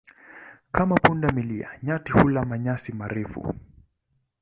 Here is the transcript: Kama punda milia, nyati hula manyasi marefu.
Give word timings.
Kama 0.71 0.95
punda 0.95 1.31
milia, 1.31 1.69
nyati 1.83 2.11
hula 2.11 2.45
manyasi 2.45 2.91
marefu. 2.93 3.53